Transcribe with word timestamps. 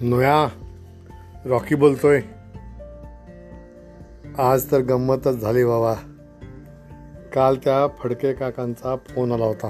Noah 0.00 0.48
Rocky 1.46 1.74
बोलतोय. 1.74 2.20
आज 4.38 4.70
तर 4.70 4.80
गंमतच 4.80 5.40
झाली 5.40 5.64
बाबा. 5.64 5.94
काल 7.34 7.56
त्या 7.56 7.86
फडके 7.86 8.32
काकांचा 8.32 8.96
फोन 8.96 9.32
आला 9.32 9.44
होता. 9.44 9.68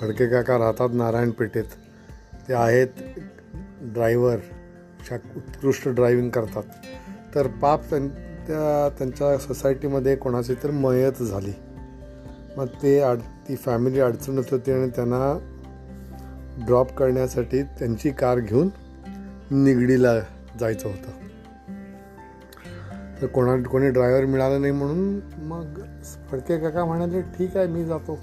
फडके 0.00 0.26
काका 0.26 0.58
राहतात 0.58 0.88
नारायणपेठेत 0.92 1.64
ते 2.48 2.54
आहेत 2.54 2.88
ड्रायव्हर 3.82 4.36
उत्कृष्ट 5.36 5.88
ड्रायव्हिंग 5.88 6.30
करतात. 6.30 6.62
तर 7.34 7.46
पाप 7.46 7.80
त्यां 7.90 8.08
त्या 8.46 8.88
त्यांच्या 8.98 9.38
सोसायटीमध्ये 9.38 10.16
कोणाची 10.16 10.54
तर 10.54 10.70
मयत 10.70 11.22
झाली. 11.22 11.52
मग 12.56 12.66
ते 12.82 12.98
अड 12.98 13.18
ती 13.48 13.56
फॅमिली 13.56 14.00
अडचणीत 14.00 14.44
होती 14.50 14.72
आणि 14.72 14.90
त्यांना 14.90 15.38
ड्रॉप 16.66 16.92
करण्यासाठी 16.92 17.62
त्यांची 17.62 18.10
कार 18.10 18.38
घेऊन 18.38 18.68
निगडीला 19.50 20.20
जायचं 20.60 20.88
होतं. 20.88 21.24
तर 23.22 23.26
कोणा 23.26 23.68
कोणी 23.68 23.90
ड्रायव्हर 23.90 24.24
मिळाला 24.24 24.58
नाही 24.58 24.72
म्हणून 24.72 25.20
मग 25.36 25.80
फडके 26.30 26.58
काका 26.58 26.84
म्हणाले 26.84 27.22
ठीक 27.22 27.56
आहे 27.56 27.66
मी 27.66 27.84
जातो. 27.84 28.18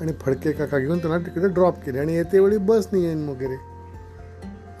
आणि 0.00 0.12
फडके 0.12 0.52
काका 0.52 0.78
घेऊन 0.78 0.98
त्यांना 0.98 1.18
तिकडे 1.18 1.48
ड्रॉप 1.48 1.84
केले. 1.84 1.98
आणि 1.98 2.14
येते 2.14 2.38
वेळी 2.38 2.56
बस 2.56 2.88
नाही 2.92 3.04
येईन 3.04 3.28
वगैरे. 3.28 3.56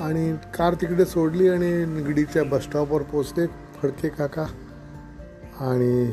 आणि 0.00 0.36
कार 0.54 0.74
तिकडे 0.74 1.04
सोडली 1.04 1.48
आणि 1.48 1.84
निगडीच्या 1.84 2.44
बसस्टॉपवर 2.44 3.02
पोचले 3.02 3.46
फडके 3.46 4.08
काका. 4.08 4.46
आणि 5.60 6.12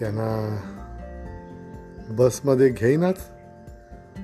त्यांना 0.00 0.60
बसमध्ये 2.08 2.68
घेईनाच. 2.68 3.30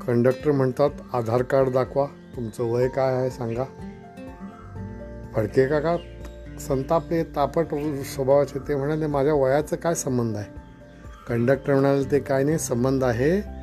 कंडक्टर 0.06 0.50
म्हणतात 0.50 0.90
आधार 1.12 1.42
कार्ड 1.42 1.68
दाखवा. 1.68 2.06
तुमचं 2.36 2.64
वय 2.64 2.88
काय 2.88 3.14
आहे 3.14 3.30
सांगा. 3.30 3.64
फडके 5.34 5.66
काका 5.66 5.96
संतापले 6.60 7.22
तापट 7.24 7.66
स्वभावाचे 8.04 8.58
ते 8.58 8.74
म्हणाले 8.74 9.06
माझ्या 9.06 9.34
वयाचं 9.34 9.76
काय 9.76 9.94
संबंध 9.94 10.36
आहे? 10.36 10.60
कंडक्टर 11.28 11.72
म्हणाले 11.72 12.10
ते 12.10 12.18
काय 12.18 12.44
नाही 12.44 12.58
संबंध 12.58 13.04
आहे. 13.04 13.60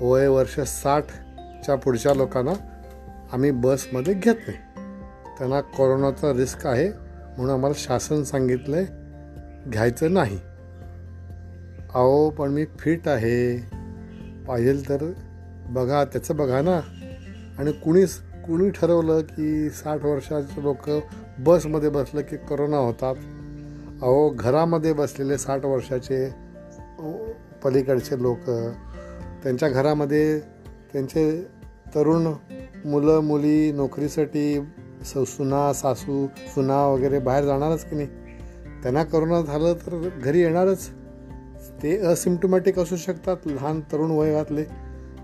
वय 0.00 0.28
वर्ष 0.28 0.60
साठच्या 0.60 1.74
पुढच्या 1.74 2.14
लोकांना 2.14 2.52
आम्ही 3.32 3.50
बसमध्ये 3.50 4.14
घेत 4.14 4.34
नाही. 4.34 4.58
त्यांना 5.38 5.60
कोरोनाचा 5.60 6.32
रिस्क 6.32 6.66
आहे 6.66 6.88
म्हणून 6.88 7.50
आम्हाला 7.50 7.74
शासन 7.78 8.22
सांगितलं 8.22 8.76
आहे 8.76 8.86
घ्यायचं 9.70 10.14
नाही. 10.14 10.38
अहो 11.94 12.30
पण 12.30 12.50
मी 12.50 12.64
फिट 12.78 13.08
आहे. 13.08 13.56
पाहिजे 14.48 14.88
तर 14.88 15.12
बघा 15.68 16.04
त्याचं 16.04 16.36
बघा 16.36 16.62
ना. 16.62 16.80
आणि 17.58 17.72
कुणीच 17.72 18.20
कुणी 18.46 18.70
ठरवलं 18.70 19.20
की 19.20 19.70
साठ 19.70 20.04
वर्षाचे 20.04 20.62
लोक 20.62 20.90
बसमध्ये 21.38 21.88
बसलं 21.88 22.20
की 22.20 22.36
करोना 22.36 22.76
होतात? 22.76 23.14
अहो 24.02 24.30
घरामध्ये 24.30 24.92
बसलेले 24.92 25.38
साठ 25.38 25.64
वर्षाचे 25.64 26.28
पलीकडचे 27.64 28.22
लोक 28.22 28.50
त्यांच्या 29.42 29.68
घरामध्ये 29.68 30.40
त्यांचे 30.92 31.46
तरुण 31.94 32.26
मुलं 32.84 33.20
मुली 33.20 33.72
नोकरीसाठी 33.72 34.60
स 35.04 35.18
सुना 35.26 35.72
सासू 35.72 36.26
सुना 36.54 36.86
वगैरे 36.86 37.18
बाहेर 37.18 37.44
जाणारच 37.44 37.84
की 37.84 37.96
नाही? 37.96 38.08
त्यांना 38.82 39.04
करोना 39.04 39.40
झालं 39.40 39.74
तर 39.74 40.08
घरी 40.22 40.40
येणारच. 40.40 40.88
ते 41.82 41.96
असिम्टोमॅटिक 42.06 42.78
असू 42.78 42.96
शकतात 42.96 43.36
लहान 43.46 43.80
तरुण 43.80 44.10
वयातले 44.10 44.64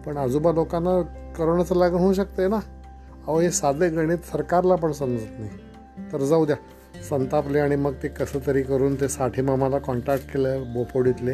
पण 0.06 0.16
आजोबा 0.16 0.52
लोकांना 0.52 1.00
करोनाचं 1.38 1.74
लागण 1.74 1.98
होऊ 1.98 2.12
शकतंय 2.12 2.48
ना? 2.48 2.58
अहो 3.26 3.40
हे 3.40 3.50
साधे 3.50 3.88
गणित 3.88 4.18
सरकारला 4.18 4.74
पण 4.74 4.92
समजत 4.92 5.38
नाही. 5.38 5.50
तर 6.12 6.18
जाऊ 6.18 6.46
द्या. 6.46 6.56
संतापले 7.02 7.58
आणि 7.58 7.77
मग 7.77 7.92
ते 8.02 8.08
कसं 8.08 8.39
तरी 8.46 8.62
करून 8.62 9.00
ते 9.00 9.08
साठे 9.08 9.42
मामाला 9.42 9.78
कॉन्टॅक्ट 9.78 10.33
केलं 10.33 10.72
बोपोडीतले 10.72 11.33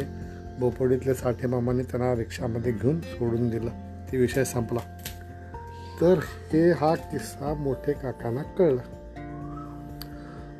बोपोडीतले 0.59 1.13
साठे 1.13 1.47
मामाने 1.47 1.83
त्यांना 1.83 2.15
रिक्षामध्ये 2.15 2.71
घेऊन 2.71 3.01
सोडून 3.01 3.49
दिलं. 3.49 3.69
ते 4.11 4.17
विषय 4.17 4.43
संपला. 4.43 4.79
तर 6.01 6.19
हे 6.23 6.71
हा 6.71 6.95
किस्सा 6.95 7.53
मोठे 7.53 7.93
काकांना 7.93 8.43
कळला. 8.43 8.81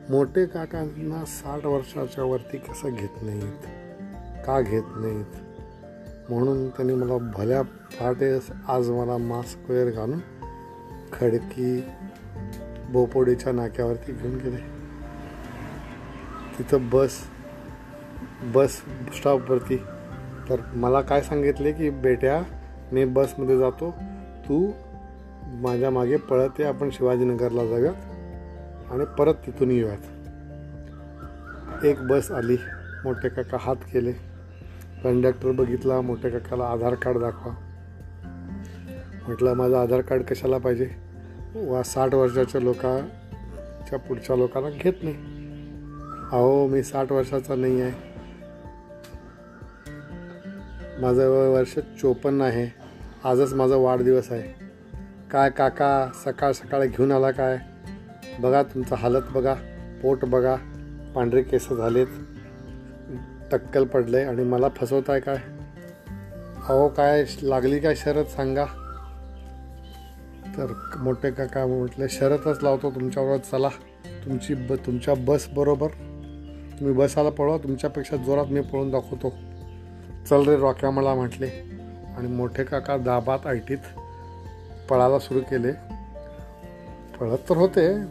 मोठे 0.10 0.46
काकांना 0.46 1.26
साठ 1.28 1.66
वर्षाच्या 1.66 2.24
वरती 2.24 2.58
कसं 2.58 2.90
घेत 2.90 3.24
नाहीत? 3.24 3.64
का 4.46 4.62
घेत 4.62 4.84
नाहीत? 4.88 5.26
म्हणून 6.32 6.70
त्यांनी 6.70 6.94
मला 6.94 7.32
भल्या 7.38 7.62
पहाटे 7.62 8.40
आज 8.68 8.90
मला 8.90 9.18
मास्क 9.18 9.72
वगैरे 9.72 9.92
घालून 9.92 10.20
खडकी 11.14 11.84
बोपोडेच्या 12.90 13.54
नाक्यावरती 13.54 14.12
घेऊन 14.12 14.36
गेले. 14.36 14.58
तिथं 16.58 16.90
बस 16.90 17.12
बस 18.42 18.82
स्टॉपवरती 19.18 19.78
तर 20.50 20.62
मला 20.74 21.02
काय 21.02 21.22
सांगितले 21.22 21.72
की 21.72 21.90
बेट्या 21.90 22.44
मी 22.92 23.06
बसमध्ये 23.06 23.58
जातो. 23.58 23.92
तू 24.50 24.72
माझ्या 25.44 25.90
मागे 25.90 26.18
पळत 26.18 26.50
ये 26.60 26.66
आपण 26.66 26.90
शिवाजीनगरला 26.90 27.66
जाऊयात 27.66 27.96
आणि 28.92 29.06
परत 29.20 29.34
तिथून 29.34 29.72
येऊयात. 29.72 29.98
एक 31.86 32.00
बस 32.00 32.32
आली. 32.32 32.58
मोठे 33.04 33.30
काका 33.30 33.58
हात 33.62 33.76
केले. 33.76 34.12
कंडक्टर 35.04 35.52
बघितला. 35.52 36.02
मोठ्या 36.02 36.32
काकाला 36.32 36.64
आधार 36.64 36.94
कार्ड 36.94 37.18
दाखवा. 37.18 37.67
म्हटलं 39.28 39.54
माझं 39.54 39.78
आधार 39.78 40.02
कार्ड 40.02 40.24
कशाला 40.24 40.58
पाहिजे? 40.58 40.90
वा 41.56 41.84
साठ 41.84 42.14
वर्षाच्या 42.14 42.62
लोकांच्या 42.62 44.00
पुढच्या 44.00 44.36
लोकांना 44.36 44.70
घेत 44.70 44.94
नाही. 45.04 45.16
अहो 46.32 46.68
मी 46.68 46.84
साठ 46.84 47.12
वर्षाचा 47.12 47.56
नाही 47.56 47.82
आहे. 47.82 47.92
माझं 51.02 51.54
वर्ष 51.54 51.80
चोपन्न 52.02 52.42
आहे. 52.42 52.88
आजच 53.24 53.54
माझा 53.54 53.76
वाढदिवस 53.76 54.32
आहे. 54.32 54.66
काय 55.32 55.50
काका 55.50 56.08
सकाळ 56.26 56.52
सकाळ 56.52 56.86
घेऊन 56.86 57.12
आला 57.12 57.32
काय? 57.32 57.58
बघा 58.40 58.64
तुमचं 58.64 58.96
हालत 58.96 59.22
बघा 59.32 59.54
पोट 60.04 60.26
बघा. 60.26 60.56
पांढरे 61.16 61.42
केस 61.42 61.70
झालेत. 61.70 62.08
टक्कल 63.52 63.86
पडले 63.86 64.18
आणि 64.18 64.44
मला 64.44 64.70
फसवताय 64.70 65.20
काय? 65.20 65.38
अहो 66.70 66.90
काय 66.90 67.26
लागली 67.42 67.80
काय 67.80 67.96
शरद 67.96 68.26
सांगा. 68.26 68.66
तर 70.58 70.74
मोठे 70.98 71.32
काका 71.32 71.66
म्हटले 71.66 72.10
शरतच 72.10 72.64
लावतो 72.64 72.92
तुमच्याबरोबर 72.92 73.38
चला. 73.38 73.70
तुमची 74.26 74.54
ब 74.54 74.74
तुमच्या 74.74 75.14
बस 75.14 75.48
बरोबर. 75.50 75.88
तुम्ही 76.80 76.94
बसाला 76.94 77.30
पळवा 77.30 77.58
तुमच्यापेक्षा 77.58 78.18
जोरात 78.18 78.46
मी 78.46 78.62
पळून 78.62 78.92
दाखवतो. 78.92 79.30
चल 80.30 80.48
रे 80.48 80.58
रॉक्या 80.58 80.92
मला 80.92 81.14
म्हटले. 81.14 81.48
आणि 82.18 82.28
मोठे 82.28 82.64
काका 82.64 82.98
दाबात 82.98 83.48
ऐटीत 83.48 83.78
पळायला 84.90 85.20
सुरू 85.20 85.40
केले. 85.40 85.72
पळत 87.20 87.38
तर 87.50 87.58
होते 87.58 88.06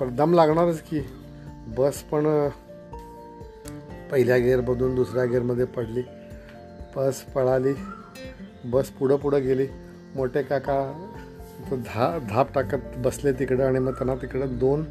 पण 0.00 0.16
दम 0.16 0.34
लागणारच 0.34 0.82
की. 0.82 1.00
बस 1.66 2.02
पण 2.02 2.48
पहिल्या 4.12 4.36
गेअरमधून 4.36 4.94
दुसऱ्या 4.94 5.24
गेअरमध्ये 5.24 5.64
पडली. 5.64 6.02
बस 6.96 7.20
पळाली. 7.20 7.72
बस 8.64 8.88
पुढं 8.88 9.16
पुढं 9.16 9.42
गेली. 9.42 9.66
मोठे 10.14 10.42
काका 10.42 11.04
धा 11.58 12.18
धाप 12.30 12.54
टाकत 12.54 12.76
बसले 12.96 13.32
तिकडं 13.32 13.66
आणि 13.66 13.78
मग 13.78 13.92
त्यांना 13.92 14.14
तिकडं 14.14 14.58
दोन 14.58 14.82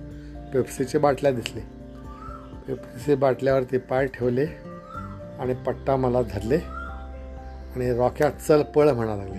पेप्सीचे 0.54 0.98
बाटल्या 0.98 1.32
दिसले. 1.32 1.62
पेप्सी 2.68 3.16
बाटल्यावरती 3.16 3.78
पाय 3.78 4.08
ठेवले 4.08 4.46
आणि 5.40 5.54
पट्टा 5.54 5.96
मला 5.96 6.22
धरले 6.22 6.58
आणि 7.76 7.92
रॉक्या 7.92 8.30
चल 8.30 8.62
पळ 8.62 8.90
म्हणा 8.90 9.16
लागले. 9.16 9.38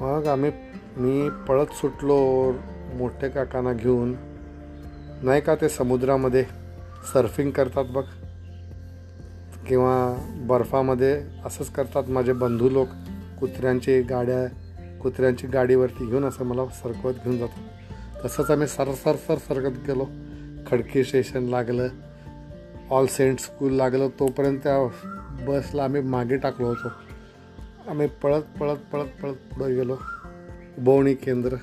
मग 0.00 0.26
आम्ही 0.26 0.52
मी 0.96 1.30
पळत 1.48 1.66
सुटलो 1.66 2.52
मोठे 2.94 3.28
काकांना 3.28 3.72
घेऊन. 3.72 4.16
नाही 5.22 5.40
का 5.40 5.54
ते 5.54 5.68
समुद्रामध्ये 5.68 6.44
सर्फिंग 7.12 7.50
करतात 7.50 7.84
बघ? 7.84 8.04
किंवा 9.68 10.28
बर्फामध्ये 10.28 11.22
असंच 11.44 11.70
करतात 11.70 12.04
माझे 12.08 12.32
बंधू 12.32 12.70
लोक 12.70 12.88
कुत्र्यांची 13.40 14.02
गाड्या 14.02 14.61
कुत्र्यांची 15.02 15.46
गाडीवरती 15.46 16.06
घेऊन 16.06 16.24
असं 16.24 16.44
मला 16.44 16.66
सरकवत 16.66 17.14
घेऊन 17.14 17.38
जातो. 17.38 17.60
तसंच 18.24 18.50
आम्ही 18.50 18.66
सर 18.66 18.94
सर 18.94 19.16
सरकत 19.16 19.76
गेलो. 19.86 20.06
खडकी 20.66 21.04
स्टेशन 21.04 21.44
लागलं. 21.44 21.88
ऑल 22.90 23.06
सेंट 23.06 23.38
स्कूल 23.38 23.72
लागलं. 23.72 24.08
तोपर्यंत 24.08 24.58
त्या 24.58 24.86
बसला 25.46 25.84
आम्ही 25.84 26.00
मागे 26.00 26.36
टाकलो 26.36 26.66
होतो. 26.66 26.88
आम्ही 27.90 28.06
पळत 28.06 28.42
पळत 28.60 28.76
पळत 28.92 29.22
पळत 29.22 29.34
पुढं 29.34 29.74
गेलो. 29.74 29.96
उभवणी 30.78 31.14
केंद्र 31.14 31.56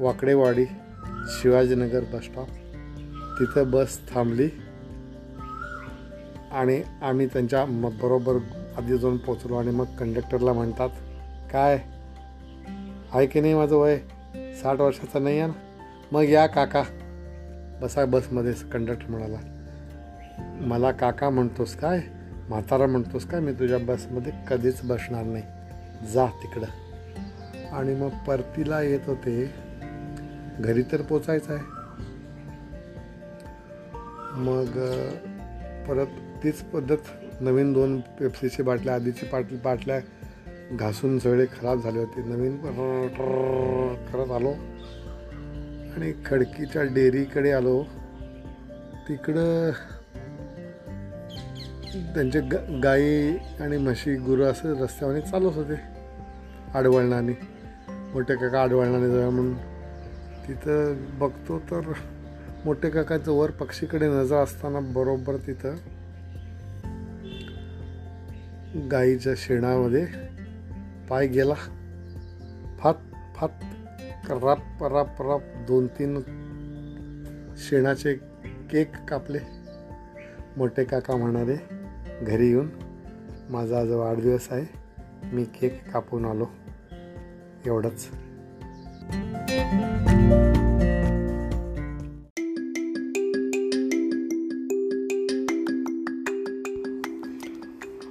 वाकडेवाडी 0.00 0.64
शिवाजीनगर 1.28 2.00
बसस्टॉप 2.00 2.48
तिथं 3.40 3.70
बस 3.70 4.10
थांबली. 4.10 4.48
आणि 6.52 6.82
आम्ही 7.02 7.26
त्यांच्या 7.26 7.64
बरोबर 8.02 8.36
आधी 8.76 8.98
जाऊन 8.98 9.16
पोचलो 9.16 9.54
आणि 9.54 9.70
मग 9.70 9.84
कंडक्टरला 9.84 10.52
म्हणतात 10.52 10.88
काय? 11.52 11.95
आहे 13.14 13.26
की 13.26 13.40
नाही 13.40 13.54
माझं 13.54 13.76
वय? 13.76 13.98
साठ 14.34 14.80
वर्षाचा 14.80 15.18
नाही 15.18 15.38
आहे 15.38 15.48
ना? 15.48 15.60
मग 16.12 16.22
या 16.22 16.46
काका. 16.46 16.82
बसा 17.82 18.04
बसमध्ये 18.04 18.52
कंडक्टर 18.52 19.10
म्हणाला. 19.10 19.36
मला 20.60 20.90
काका 20.92 21.30
म्हणतोस 21.30 21.76
काय? 21.76 22.00
म्हातारा 22.48 22.86
म्हणतोस 22.86 23.26
काय? 23.26 23.40
मी 23.40 23.52
तुझ्या 23.52 23.78
बसमध्ये 23.78 24.32
कधीच 24.48 24.80
बसणार 24.84 25.24
नाही. 25.24 25.44
जा 26.12 26.26
तिकडं. 26.26 26.66
आणि 27.72 27.94
मग 27.94 28.08
परतीला 28.08 28.82
येत 28.82 29.00
होते. 29.06 29.54
घरी 30.58 30.82
तर 30.82 31.02
पोचायचं 31.02 31.54
आहे. 31.54 31.64
मग 34.34 34.66
परत 35.88 36.06
तीच 36.44 36.62
पद्धत 36.62 36.96
नवीन 37.40 37.72
दोन 37.72 38.00
पेप्सीची 38.00 38.62
बाटल्या 38.62 38.94
आधीची 38.94 39.26
पाटली 39.26 39.58
बाटल्या 39.64 40.00
घासून 40.72 41.18
सगळे 41.18 41.46
खराब 41.46 41.80
झाले 41.80 41.98
होते. 41.98 42.22
नवीन 42.22 42.52
हो, 42.52 43.08
करत 43.94 44.30
आलो. 44.30 44.50
आणि 45.94 46.12
खडकीच्या 46.26 46.82
डेअरीकडे 46.82 47.50
आलो. 47.50 47.84
तिकडं 49.08 49.70
त्यांचे 52.14 52.40
ग 52.40 52.80
गाई 52.82 53.36
आणि 53.60 53.76
म्हशी 53.76 54.14
गुरं 54.14 54.44
असं 54.44 54.82
रस्त्यावर 54.82 55.20
चालूच 55.20 55.54
होते. 55.54 55.80
आडवळणाने. 56.74 57.38
मोठे 57.88 58.34
काका 58.34 58.62
आडवळणाने 58.62 59.08
जाऊया 59.08 59.30
म्हणून. 59.30 59.54
तिथं 60.48 60.94
बघतो 61.18 61.58
तर 61.58 61.92
मोठे 62.64 62.90
काकाचं 62.90 63.32
वर 63.32 63.50
पक्षीकडे 63.50 64.08
नजर 64.08 64.36
असताना 64.36 64.80
बरोबर 64.80 65.36
तिथं 65.36 65.74
गाईच्या 68.90 69.32
शेणामध्ये 69.36 70.06
पाय 71.10 71.26
गेला 71.26 71.54
फात 72.78 72.94
फात 73.36 73.48
रप 74.30 74.84
रप 74.84 75.22
रप 75.22 75.40
दोन 75.68 75.86
तीन 75.86 76.20
शेणाचे 77.56 78.14
केक 78.70 78.92
कापले. 79.08 79.38
मोठे 80.56 80.84
काका 80.84 81.16
म्हणाले 81.16 81.56
घरी 82.22 82.48
येऊन 82.48 82.68
माझा 83.50 83.80
आज 83.80 83.90
वाढदिवस 83.90 84.48
आहे. 84.50 84.66
मी 85.32 85.44
केक 85.44 85.92
कापून 85.92 86.24
आलो. 86.24 86.46
एवढंच. 87.66 88.08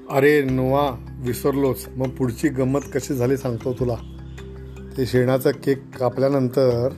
अरे 0.10 0.44
नोवा 0.44 1.12
विसरलोच. 1.26 1.86
मग 1.96 2.10
पुढची 2.10 2.48
गंमत 2.48 2.80
कशी 2.94 3.14
झाली 3.14 3.38
सांगतो 3.38 3.74
तुला. 3.74 3.96
ते 4.98 5.06
शेणाचा 5.06 5.52
केक 5.52 5.98
कापल्यानंतर 5.98 6.90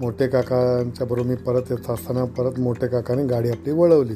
मोठे 0.00 0.26
काकांच्या 0.26 1.06
बरोबर 1.06 1.28
मी 1.28 1.34
परत 1.34 1.62
येत 1.70 1.90
असताना 1.90 2.24
परत 2.24 2.60
मोठे 2.60 2.86
काकाने 2.86 3.26
गाडी 3.26 3.48
आपली 3.48 3.72
वळवली. 3.72 4.14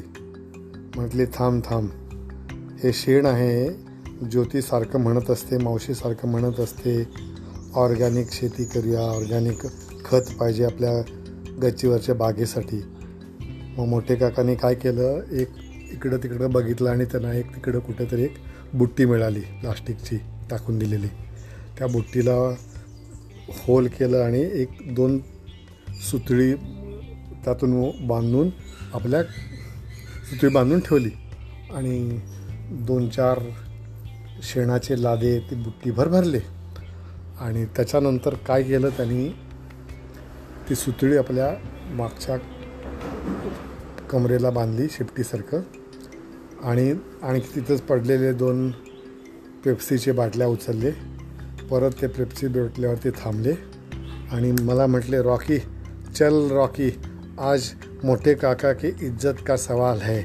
म्हटली 0.95 1.25
थांब 1.25 1.61
थांब. 1.65 1.89
हे 2.83 2.93
शेण 2.93 3.25
आहे. 3.25 3.83
ज्योतीसारखं 4.31 4.99
म्हणत 4.99 5.31
असते 5.31 5.57
मावशीसारखं 5.57 6.27
म्हणत 6.27 6.59
असते. 6.59 7.07
ऑर्गॅनिक 7.75 8.31
शेती 8.31 8.63
करूया 8.63 8.99
ऑर्गॅनिक 8.99 9.65
खत 10.05 10.37
पाहिजे 10.39 10.65
आपल्या 10.65 11.01
गच्चीवरच्या 11.63 12.15
बागेसाठी. 12.15 12.83
मग 13.77 13.85
मोठे 13.85 14.15
काकाने 14.15 14.55
काय 14.55 14.75
केलं? 14.75 15.21
एक 15.31 15.49
इकडं 15.91 16.17
तिकडं 16.17 16.51
बघितलं 16.51 16.89
आणि 16.89 17.05
त्यांना 17.05 17.33
एक 17.33 17.55
तिकडं 17.55 17.79
कुठेतरी 17.79 18.23
एक 18.23 18.33
बुट्टी 18.73 19.05
मिळाली 19.05 19.39
प्लास्टिकची 19.39 20.17
टाकून 20.49 20.79
दिलेली. 20.79 21.07
त्या 21.77 21.87
बुट्टीला 21.87 22.55
होल 23.49 23.87
केलं 23.87 24.17
आणि 24.17 24.49
एक 24.53 24.95
दोन 24.95 25.19
सुतळी 26.11 26.53
त्यातून 27.45 28.07
बांधून 28.07 28.49
आपल्या 28.93 29.23
सुतळी 30.29 30.49
बांधून 30.49 30.79
ठेवली. 30.79 31.09
आणि 31.73 32.19
दोन 32.71 33.09
चार 33.09 33.39
शेणाचे 34.43 35.03
लादे 35.03 35.39
ती 35.39 35.55
बुट्टीभर 35.55 36.07
भरले. 36.07 36.39
आणि 37.39 37.65
त्याच्यानंतर 37.65 38.33
काय 38.33 38.63
केलं 38.63 38.89
त्यांनी? 38.89 39.29
ती 40.69 40.75
सुतळी 40.75 41.17
आपल्या 41.17 41.55
मागच्या 41.89 42.37
कमरेला 44.09 44.49
बांधली 44.49 44.87
शेपटीसारखं. 44.91 45.59
आणि 46.63 46.93
आणखी 47.23 47.59
तिथंच 47.59 47.81
पडलेले 47.81 48.33
दोन 48.33 48.71
पेप्सीचे 49.65 50.11
बाटल्या 50.11 50.47
उचलले. 50.47 50.91
परत 51.71 51.91
ते 52.01 52.07
पेप्सी 52.07 52.47
बाटल्यावरती 52.47 53.09
थांबले. 53.09 53.51
आणि 54.31 54.51
मला 54.51 54.87
म्हटले 54.87 55.21
रॉकी 55.21 55.57
चल 56.15 56.51
रॉकी 56.51 56.91
आज 57.39 57.69
मोठे 58.03 58.33
काका 58.33 58.73
की 58.73 58.87
इज्जत 58.87 59.33
का 59.47 59.57
सवाल 59.57 59.97
है? 59.97 60.21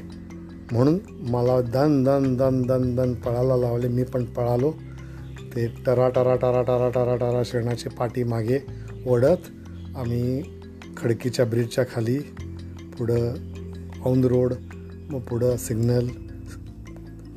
म्हणून 0.71 0.99
मला 1.29 1.61
दन 1.61 2.03
दन 2.03 2.35
दन 2.35 2.61
दन 2.61 2.95
दन 2.95 3.13
पळायला 3.13 3.57
लावले. 3.57 3.87
मी 3.87 4.03
पण 4.03 4.25
पळालो. 4.25 4.71
ते 5.55 5.67
टरा 5.67 6.09
टरा 6.09 6.35
टरा 6.35 6.61
टरा 6.61 6.89
टरा 6.89 7.15
टरा 7.15 7.41
शेणाची 7.45 7.89
पाठी 7.89 8.23
मागे 8.23 8.59
ओढत 9.07 9.47
आम्ही 9.95 10.43
खडकीच्या 10.97 11.45
ब्रिजच्या 11.45 11.83
खाली 11.83 12.19
पुढं 12.97 13.33
औंद 14.05 14.25
रोड 14.25 14.53
मग 15.09 15.19
पुढं 15.19 15.57
सिग्नल 15.57 16.07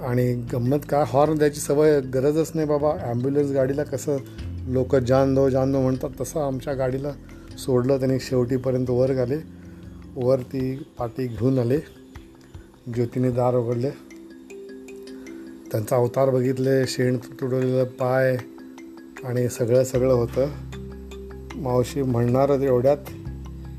आणि 0.02 0.34
गंमत 0.52 0.78
काय 0.88 1.04
हॉर्न 1.06 1.34
द्यायची 1.34 1.60
सवय 1.60 2.00
गरजच 2.00 2.52
नाही 2.54 2.66
बाबा. 2.66 2.92
ॲम्ब्युलन्स 3.00 3.50
गाडीला 3.50 3.82
कसं 3.82 4.16
लोक 4.66 4.96
जान 4.96 5.34
दो 5.34 5.50
जान 5.50 5.72
दो 5.72 5.80
म्हणतात 5.80 6.10
तसं 6.20 6.40
आमच्या 6.40 6.74
गाडीला 6.74 7.12
सोडलं 7.58 7.98
त्यांनी 7.98 8.20
शेवटीपर्यंत 8.20 8.90
वर 8.90 9.10
आले 9.10 9.36
वर 10.16 10.40
ती 10.40 10.82
पाटी 10.98 11.26
घेऊन 11.26 11.58
आले. 11.58 11.78
ज्योतीने 12.94 13.30
दार 13.30 13.54
उघडले. 13.54 13.90
त्यांचा 15.72 15.96
अवतार 15.96 16.30
बघितले 16.30 16.86
शेण 16.86 17.16
तुटवलेलं 17.16 17.84
पाय 17.84 18.36
आणि 19.24 19.48
सगळं 19.48 19.84
सगळं 19.84 20.14
होतं. 20.14 20.48
मावशी 21.56 22.02
म्हणणारच 22.02 22.62
एवढ्यात 22.62 22.96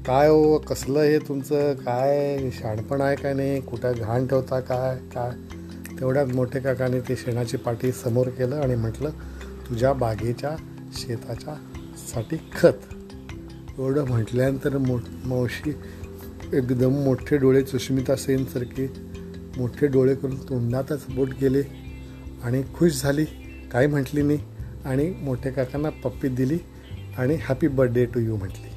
काय 0.08 0.30
हो 0.30 0.58
कसलं 0.58 1.00
हे 1.00 1.18
तुमचं? 1.20 1.74
काय? 1.74 2.38
शाणपण 2.52 3.02
आहे 3.02 3.16
काय 3.16 3.34
नाही? 3.34 3.62
कुठं 3.62 3.92
घाण 3.98 4.28
ठेवता? 4.28 4.60
काय? 4.60 4.98
काय? 4.98 5.31
तेवढ्यात 6.03 6.27
मोठे 6.27 6.59
काकाने 6.59 7.00
ते 7.00 7.15
शेणाची 7.15 7.57
पाठी 7.57 7.91
समोर 7.91 8.29
केलं 8.29 8.55
आणि 8.55 8.75
म्हटलं 8.75 9.09
तुझ्या 9.67 9.91
बागेच्या 9.94 10.50
शेताच्या 10.94 11.53
साठी 11.98 12.38
खत. 12.55 12.81
एवढं 13.77 14.07
म्हटल्यानंतर 14.07 14.77
मो 14.77 14.98
मावशी 15.25 15.74
एकदम 16.53 16.98
मोठे 17.03 17.38
डोळे 17.38 17.63
सुष्मिता 17.65 18.15
सेनसारखे 18.15 18.89
मोठे 19.57 19.88
डोळे 19.88 20.15
करून 20.15 20.36
तोंडातच 20.50 21.05
बोट 21.10 21.29
गेले 21.41 21.62
आणि 22.43 22.63
खुश 22.75 23.01
झाली. 23.01 23.25
काही 23.72 23.88
म्हटली 23.88 24.22
नाही 24.22 24.39
आणि 24.86 25.10
मोठ्या 25.22 25.51
काकांना 25.51 25.89
पप्पी 25.89 26.27
दिली 26.27 26.57
आणि 27.17 27.38
हॅपी 27.41 27.67
बर्थडे 27.67 28.05
टू 28.05 28.19
यू 28.19 28.36
म्हटली. 28.36 28.73